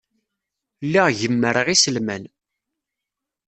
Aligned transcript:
Lliɣ 0.85 1.07
gemmreɣ 1.19 1.67
iselman. 1.73 2.23